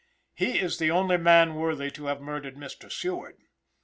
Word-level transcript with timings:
He 0.33 0.57
is 0.59 0.79
the 0.79 0.89
only 0.89 1.17
man 1.17 1.53
worthy 1.53 1.91
to 1.91 2.05
have 2.07 2.21
murdered 2.21 2.55
Mr. 2.55 2.91
Seward. 2.91 3.37